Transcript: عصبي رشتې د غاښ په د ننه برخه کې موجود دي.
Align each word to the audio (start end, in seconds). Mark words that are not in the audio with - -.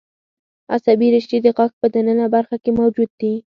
عصبي 0.75 1.07
رشتې 1.15 1.37
د 1.41 1.47
غاښ 1.57 1.71
په 1.79 1.87
د 1.93 1.95
ننه 2.07 2.25
برخه 2.35 2.55
کې 2.63 2.71
موجود 2.79 3.09
دي. 3.19 3.33